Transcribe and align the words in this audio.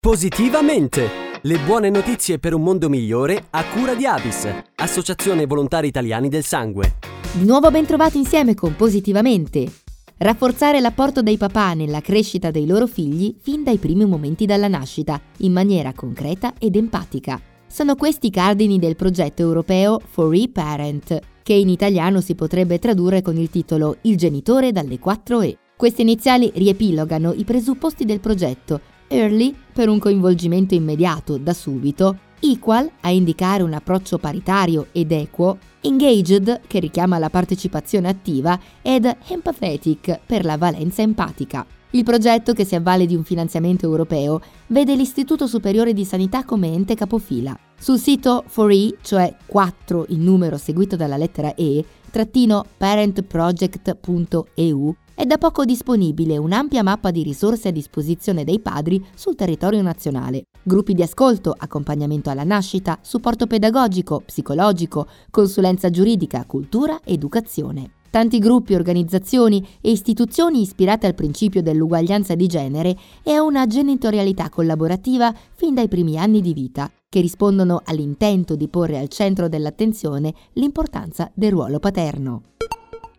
Positivamente! 0.00 1.08
Le 1.42 1.58
buone 1.58 1.90
notizie 1.90 2.38
per 2.38 2.54
un 2.54 2.62
mondo 2.62 2.88
migliore 2.88 3.46
a 3.50 3.64
cura 3.64 3.96
di 3.96 4.06
Avis, 4.06 4.46
Associazione 4.76 5.44
Volontari 5.44 5.88
Italiani 5.88 6.28
del 6.28 6.44
Sangue. 6.44 6.98
Di 7.32 7.44
nuovo 7.44 7.68
ben 7.72 7.84
trovati 7.84 8.16
insieme 8.16 8.54
con 8.54 8.76
Positivamente. 8.76 9.66
Rafforzare 10.18 10.78
l'apporto 10.78 11.20
dei 11.20 11.36
papà 11.36 11.74
nella 11.74 12.00
crescita 12.00 12.52
dei 12.52 12.64
loro 12.64 12.86
figli 12.86 13.34
fin 13.40 13.64
dai 13.64 13.78
primi 13.78 14.04
momenti 14.04 14.46
dalla 14.46 14.68
nascita, 14.68 15.20
in 15.38 15.50
maniera 15.50 15.92
concreta 15.92 16.54
ed 16.60 16.76
empatica. 16.76 17.40
Sono 17.66 17.96
questi 17.96 18.28
i 18.28 18.30
cardini 18.30 18.78
del 18.78 18.94
progetto 18.94 19.42
europeo 19.42 19.98
For 19.98 20.32
E-Parent, 20.32 21.18
che 21.42 21.54
in 21.54 21.68
italiano 21.68 22.20
si 22.20 22.36
potrebbe 22.36 22.78
tradurre 22.78 23.20
con 23.20 23.36
il 23.36 23.50
titolo 23.50 23.96
Il 24.02 24.16
genitore 24.16 24.70
dalle 24.70 25.00
4 25.00 25.40
E. 25.40 25.58
Queste 25.76 26.02
iniziali 26.02 26.52
riepilogano 26.54 27.32
i 27.32 27.42
presupposti 27.42 28.04
del 28.04 28.20
progetto 28.20 28.94
Early 29.08 29.54
per 29.72 29.88
un 29.88 29.98
coinvolgimento 29.98 30.74
immediato 30.74 31.38
da 31.38 31.52
subito, 31.52 32.26
Equal 32.40 32.88
a 33.00 33.10
indicare 33.10 33.64
un 33.64 33.72
approccio 33.72 34.18
paritario 34.18 34.86
ed 34.92 35.10
equo, 35.10 35.58
Engaged 35.80 36.60
che 36.66 36.78
richiama 36.78 37.18
la 37.18 37.30
partecipazione 37.30 38.08
attiva 38.08 38.58
ed 38.80 39.12
Empathetic 39.28 40.20
per 40.24 40.44
la 40.44 40.56
valenza 40.56 41.02
empatica. 41.02 41.66
Il 41.92 42.04
progetto, 42.04 42.52
che 42.52 42.64
si 42.64 42.74
avvale 42.74 43.06
di 43.06 43.14
un 43.14 43.24
finanziamento 43.24 43.86
europeo, 43.86 44.42
vede 44.66 44.94
l'Istituto 44.94 45.46
Superiore 45.46 45.94
di 45.94 46.04
Sanità 46.04 46.44
come 46.44 46.70
ente 46.72 46.94
capofila. 46.94 47.58
Sul 47.78 47.98
sito 47.98 48.44
4E, 48.46 48.96
cioè 49.00 49.34
4 49.46 50.04
in 50.10 50.22
numero 50.22 50.58
seguito 50.58 50.96
dalla 50.96 51.16
lettera 51.16 51.54
E, 51.54 51.82
trattino 52.10 52.66
parentproject.eu, 52.76 54.96
da 55.28 55.36
poco 55.36 55.66
disponibile 55.66 56.38
un'ampia 56.38 56.82
mappa 56.82 57.10
di 57.10 57.22
risorse 57.22 57.68
a 57.68 57.70
disposizione 57.70 58.44
dei 58.44 58.60
padri 58.60 59.04
sul 59.14 59.34
territorio 59.34 59.82
nazionale. 59.82 60.44
Gruppi 60.62 60.94
di 60.94 61.02
ascolto, 61.02 61.54
accompagnamento 61.54 62.30
alla 62.30 62.44
nascita, 62.44 62.98
supporto 63.02 63.46
pedagogico, 63.46 64.22
psicologico, 64.24 65.06
consulenza 65.30 65.90
giuridica, 65.90 66.46
cultura, 66.46 66.98
educazione. 67.04 67.90
Tanti 68.08 68.38
gruppi, 68.38 68.72
organizzazioni 68.72 69.62
e 69.82 69.90
istituzioni 69.90 70.62
ispirate 70.62 71.06
al 71.06 71.14
principio 71.14 71.60
dell'uguaglianza 71.60 72.34
di 72.34 72.46
genere 72.46 72.96
e 73.22 73.32
a 73.32 73.42
una 73.42 73.66
genitorialità 73.66 74.48
collaborativa 74.48 75.30
fin 75.52 75.74
dai 75.74 75.88
primi 75.88 76.16
anni 76.18 76.40
di 76.40 76.54
vita, 76.54 76.90
che 77.06 77.20
rispondono 77.20 77.82
all'intento 77.84 78.56
di 78.56 78.68
porre 78.68 78.98
al 78.98 79.08
centro 79.08 79.46
dell'attenzione 79.46 80.32
l'importanza 80.54 81.30
del 81.34 81.50
ruolo 81.50 81.78
paterno. 81.80 82.44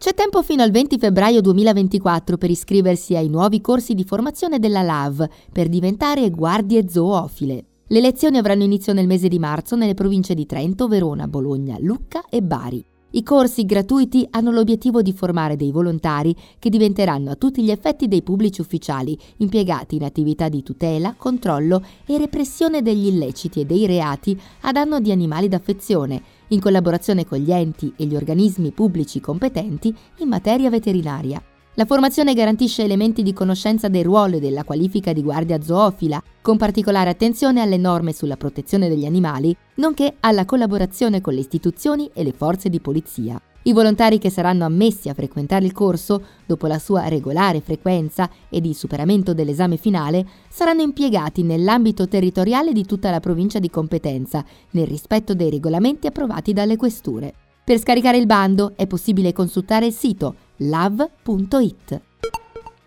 C'è 0.00 0.14
tempo 0.14 0.42
fino 0.42 0.62
al 0.62 0.70
20 0.70 0.96
febbraio 0.96 1.42
2024 1.42 2.38
per 2.38 2.48
iscriversi 2.48 3.16
ai 3.16 3.28
nuovi 3.28 3.60
corsi 3.60 3.92
di 3.92 4.02
formazione 4.02 4.58
della 4.58 4.80
LAV 4.80 5.28
per 5.52 5.68
diventare 5.68 6.30
guardie 6.30 6.88
zoofile. 6.88 7.64
Le 7.86 8.00
lezioni 8.00 8.38
avranno 8.38 8.62
inizio 8.62 8.94
nel 8.94 9.06
mese 9.06 9.28
di 9.28 9.38
marzo 9.38 9.76
nelle 9.76 9.92
province 9.92 10.32
di 10.32 10.46
Trento, 10.46 10.88
Verona, 10.88 11.28
Bologna, 11.28 11.76
Lucca 11.78 12.24
e 12.30 12.40
Bari. 12.40 12.82
I 13.10 13.22
corsi 13.22 13.66
gratuiti 13.66 14.26
hanno 14.30 14.52
l'obiettivo 14.52 15.02
di 15.02 15.12
formare 15.12 15.56
dei 15.56 15.70
volontari 15.70 16.34
che 16.58 16.70
diventeranno 16.70 17.32
a 17.32 17.36
tutti 17.36 17.62
gli 17.62 17.70
effetti 17.70 18.08
dei 18.08 18.22
pubblici 18.22 18.62
ufficiali 18.62 19.18
impiegati 19.38 19.96
in 19.96 20.04
attività 20.04 20.48
di 20.48 20.62
tutela, 20.62 21.14
controllo 21.14 21.84
e 22.06 22.16
repressione 22.16 22.80
degli 22.80 23.08
illeciti 23.08 23.60
e 23.60 23.64
dei 23.66 23.84
reati 23.84 24.40
a 24.62 24.72
danno 24.72 24.98
di 24.98 25.10
animali 25.10 25.48
d'affezione, 25.48 26.22
in 26.50 26.60
collaborazione 26.60 27.26
con 27.26 27.38
gli 27.38 27.52
enti 27.52 27.92
e 27.96 28.04
gli 28.04 28.14
organismi 28.14 28.70
pubblici 28.70 29.20
competenti 29.20 29.94
in 30.18 30.28
materia 30.28 30.70
veterinaria. 30.70 31.42
La 31.74 31.84
formazione 31.84 32.34
garantisce 32.34 32.82
elementi 32.82 33.22
di 33.22 33.32
conoscenza 33.32 33.88
del 33.88 34.04
ruolo 34.04 34.36
e 34.36 34.40
della 34.40 34.64
qualifica 34.64 35.12
di 35.12 35.22
guardia 35.22 35.62
zoofila, 35.62 36.22
con 36.42 36.56
particolare 36.56 37.10
attenzione 37.10 37.60
alle 37.60 37.76
norme 37.76 38.12
sulla 38.12 38.36
protezione 38.36 38.88
degli 38.88 39.06
animali, 39.06 39.56
nonché 39.76 40.16
alla 40.20 40.44
collaborazione 40.44 41.20
con 41.20 41.32
le 41.32 41.40
istituzioni 41.40 42.10
e 42.12 42.24
le 42.24 42.32
forze 42.32 42.68
di 42.68 42.80
polizia. 42.80 43.40
I 43.62 43.72
volontari 43.74 44.18
che 44.18 44.30
saranno 44.30 44.64
ammessi 44.64 45.10
a 45.10 45.14
frequentare 45.14 45.66
il 45.66 45.72
corso, 45.72 46.22
dopo 46.46 46.66
la 46.66 46.78
sua 46.78 47.08
regolare 47.08 47.60
frequenza 47.60 48.30
ed 48.48 48.64
il 48.64 48.74
superamento 48.74 49.34
dell'esame 49.34 49.76
finale, 49.76 50.26
saranno 50.48 50.80
impiegati 50.80 51.42
nell'ambito 51.42 52.08
territoriale 52.08 52.72
di 52.72 52.86
tutta 52.86 53.10
la 53.10 53.20
provincia 53.20 53.58
di 53.58 53.68
competenza, 53.68 54.42
nel 54.70 54.86
rispetto 54.86 55.34
dei 55.34 55.50
regolamenti 55.50 56.06
approvati 56.06 56.54
dalle 56.54 56.76
questure. 56.76 57.34
Per 57.62 57.78
scaricare 57.78 58.16
il 58.16 58.26
bando 58.26 58.72
è 58.76 58.86
possibile 58.86 59.34
consultare 59.34 59.86
il 59.86 59.92
sito 59.92 60.34
lav.it. 60.56 62.00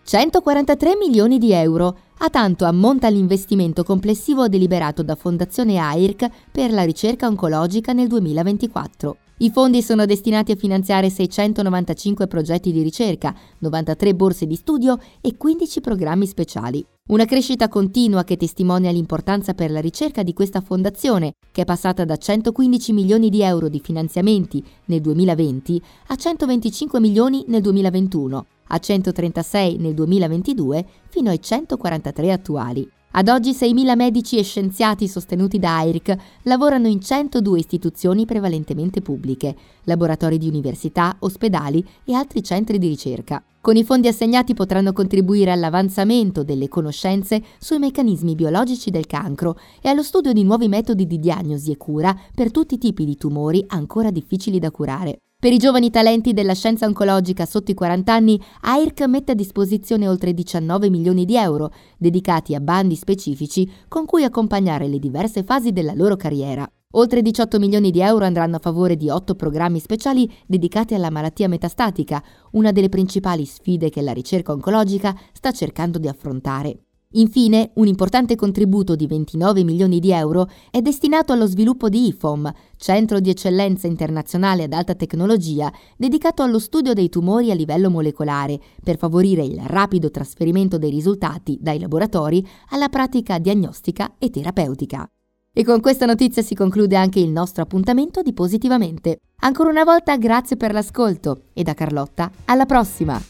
143 0.03 0.97
milioni 0.97 1.38
di 1.38 1.53
euro. 1.53 1.97
A 2.17 2.29
tanto 2.29 2.66
ammonta 2.66 3.09
l'investimento 3.09 3.83
complessivo 3.83 4.47
deliberato 4.47 5.03
da 5.03 5.16
Fondazione 5.16 5.78
AIRC 5.78 6.29
per 6.51 6.72
la 6.72 6.83
ricerca 6.83 7.28
oncologica 7.28 7.94
nel 7.94 8.07
2024. 8.07 9.17
I 9.43 9.51
fondi 9.51 9.81
sono 9.81 10.05
destinati 10.05 10.53
a 10.53 10.55
finanziare 10.55 11.09
695 11.09 12.27
progetti 12.27 12.71
di 12.71 12.81
ricerca, 12.81 13.35
93 13.57 14.15
borse 14.15 14.47
di 14.47 14.55
studio 14.55 14.97
e 15.19 15.35
15 15.35 15.81
programmi 15.81 16.25
speciali. 16.25 16.81
Una 17.09 17.25
crescita 17.25 17.67
continua 17.67 18.23
che 18.23 18.37
testimonia 18.37 18.89
l'importanza 18.89 19.53
per 19.53 19.69
la 19.69 19.81
ricerca 19.81 20.23
di 20.23 20.31
questa 20.31 20.61
fondazione, 20.61 21.33
che 21.51 21.63
è 21.63 21.65
passata 21.65 22.05
da 22.05 22.15
115 22.15 22.93
milioni 22.93 23.27
di 23.27 23.41
euro 23.41 23.67
di 23.67 23.81
finanziamenti 23.81 24.63
nel 24.85 25.01
2020 25.01 25.81
a 26.07 26.15
125 26.15 27.01
milioni 27.01 27.43
nel 27.47 27.61
2021, 27.61 28.45
a 28.67 28.77
136 28.77 29.75
nel 29.75 29.93
2022 29.93 30.85
fino 31.09 31.29
ai 31.31 31.41
143 31.41 32.31
attuali. 32.31 32.89
Ad 33.16 33.28
oggi 33.28 33.51
6.000 33.51 33.96
medici 33.96 34.40
e 34.40 34.44
scienziati 34.44 35.07
sostenuti 35.07 35.59
da 35.59 35.78
AIRC 35.78 36.16
lavorano 36.44 36.88
in 36.88 37.00
102 37.00 37.59
istituzioni 37.59 38.25
prevalentemente 38.25 39.01
pubbliche, 39.01 39.56
laboratori 39.84 40.40
di 40.40 40.47
università, 40.47 41.16
ospedali 41.19 41.85
e 42.06 42.16
altri 42.16 42.41
centri 42.41 42.79
di 42.79 42.88
ricerca. 42.88 43.44
Con 43.62 43.75
i 43.75 43.84
fondi 43.84 44.07
assegnati 44.07 44.56
potranno 44.56 44.94
contribuire 44.94 45.51
all'avanzamento 45.51 46.44
delle 46.44 46.68
conoscenze 46.68 47.44
sui 47.59 47.78
meccanismi 47.78 48.34
biologici 48.34 48.90
del 48.90 49.06
cancro 49.06 49.59
e 49.80 49.90
allo 49.90 50.01
studio 50.01 50.34
di 50.34 50.44
nuovi 50.44 50.68
metodi 50.68 51.06
di 51.06 51.19
diagnosi 51.19 51.69
e 51.72 51.78
cura 51.78 52.19
per 52.34 52.50
tutti 52.50 52.74
i 52.74 52.80
tipi 52.80 53.06
di 53.06 53.16
tumori 53.16 53.63
ancora 53.68 54.09
difficili 54.09 54.57
da 54.57 54.72
curare. 54.72 55.19
Per 55.43 55.51
i 55.51 55.57
giovani 55.57 55.89
talenti 55.89 56.31
della 56.31 56.53
scienza 56.53 56.85
oncologica 56.85 57.45
sotto 57.45 57.69
i 57.69 57.73
40 57.73 58.13
anni, 58.13 58.41
AIRC 58.61 59.01
mette 59.07 59.33
a 59.33 59.35
disposizione 59.35 60.07
oltre 60.07 60.33
19 60.33 60.89
milioni 60.89 61.25
di 61.25 61.35
euro, 61.35 61.73
dedicati 61.97 62.55
a 62.55 62.61
bandi 62.61 62.95
specifici 62.95 63.69
con 63.89 64.05
cui 64.05 64.23
accompagnare 64.23 64.87
le 64.87 64.99
diverse 64.99 65.43
fasi 65.43 65.73
della 65.73 65.91
loro 65.95 66.15
carriera. 66.15 66.65
Oltre 66.91 67.21
18 67.21 67.59
milioni 67.59 67.91
di 67.91 67.99
euro 67.99 68.23
andranno 68.23 68.55
a 68.55 68.59
favore 68.59 68.95
di 68.95 69.09
8 69.09 69.35
programmi 69.35 69.81
speciali 69.81 70.31
dedicati 70.45 70.93
alla 70.93 71.11
malattia 71.11 71.49
metastatica, 71.49 72.23
una 72.51 72.71
delle 72.71 72.87
principali 72.87 73.43
sfide 73.43 73.89
che 73.89 74.01
la 74.01 74.13
ricerca 74.13 74.53
oncologica 74.53 75.13
sta 75.33 75.51
cercando 75.51 75.99
di 75.99 76.07
affrontare. 76.07 76.83
Infine, 77.16 77.72
un 77.75 77.88
importante 77.88 78.35
contributo 78.35 78.96
di 78.96 79.06
29 79.06 79.63
milioni 79.63 80.00
di 80.00 80.12
euro 80.12 80.50
è 80.72 80.81
destinato 80.81 81.31
allo 81.31 81.46
sviluppo 81.46 81.88
di 81.90 82.07
IFOM, 82.07 82.51
centro 82.78 83.19
di 83.19 83.29
eccellenza 83.29 83.85
internazionale 83.85 84.63
ad 84.63 84.74
alta 84.74 84.96
tecnologia 84.96 85.72
dedicato 85.96 86.41
allo 86.41 86.57
studio 86.57 86.94
dei 86.94 87.09
tumori 87.09 87.51
a 87.51 87.56
livello 87.56 87.91
molecolare, 87.91 88.59
per 88.84 88.97
favorire 88.97 89.44
il 89.44 89.59
rapido 89.59 90.09
trasferimento 90.09 90.79
dei 90.79 90.90
risultati 90.90 91.57
dai 91.62 91.79
laboratori 91.79 92.46
alla 92.69 92.90
pratica 92.90 93.38
diagnostica 93.38 94.16
e 94.18 94.31
terapeutica. 94.31 95.07
E 95.56 95.63
con 95.63 95.81
questa 95.81 96.07
notizia 96.07 96.41
si 96.41 96.56
conclude 96.56 96.95
anche 96.95 97.19
il 97.19 97.30
nostro 97.30 97.62
appuntamento 97.62 98.24
di 98.24 98.34
Positivamente. 98.34 99.19
Ancora 99.41 99.69
una 99.69 99.84
volta 99.84 100.18
grazie 100.18 100.57
per 100.57 100.74
l'ascolto 100.74 101.44
e 101.53 101.62
da 101.62 101.75
Carlotta 101.75 102.31
alla 102.45 102.66
prossima! 102.66 103.22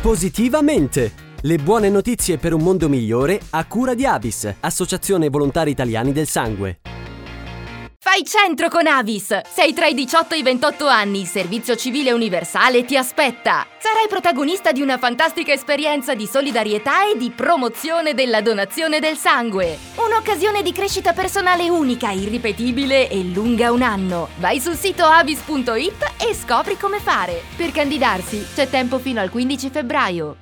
Positivamente! 0.00 1.33
Le 1.46 1.58
buone 1.58 1.90
notizie 1.90 2.38
per 2.38 2.54
un 2.54 2.62
mondo 2.62 2.88
migliore 2.88 3.38
a 3.50 3.66
cura 3.66 3.92
di 3.92 4.06
Avis, 4.06 4.50
Associazione 4.60 5.28
Volontari 5.28 5.72
Italiani 5.72 6.10
del 6.10 6.26
Sangue. 6.26 6.78
Fai 7.98 8.24
centro 8.24 8.70
con 8.70 8.86
Avis! 8.86 9.40
Sei 9.52 9.74
tra 9.74 9.84
i 9.84 9.92
18 9.92 10.34
e 10.34 10.38
i 10.38 10.42
28 10.42 10.86
anni, 10.86 11.20
il 11.20 11.26
servizio 11.26 11.76
civile 11.76 12.12
universale 12.12 12.86
ti 12.86 12.96
aspetta! 12.96 13.66
Sarai 13.78 14.08
protagonista 14.08 14.72
di 14.72 14.80
una 14.80 14.96
fantastica 14.96 15.52
esperienza 15.52 16.14
di 16.14 16.26
solidarietà 16.26 17.10
e 17.10 17.18
di 17.18 17.30
promozione 17.30 18.14
della 18.14 18.40
donazione 18.40 18.98
del 18.98 19.16
sangue. 19.16 19.76
Un'occasione 19.96 20.62
di 20.62 20.72
crescita 20.72 21.12
personale 21.12 21.68
unica, 21.68 22.10
irripetibile 22.10 23.10
e 23.10 23.22
lunga 23.22 23.70
un 23.70 23.82
anno. 23.82 24.28
Vai 24.38 24.60
sul 24.60 24.76
sito 24.76 25.04
avis.it 25.04 26.14
e 26.26 26.34
scopri 26.34 26.78
come 26.78 27.00
fare. 27.00 27.42
Per 27.54 27.70
candidarsi 27.70 28.46
c'è 28.54 28.66
tempo 28.70 28.98
fino 28.98 29.20
al 29.20 29.28
15 29.28 29.68
febbraio. 29.68 30.36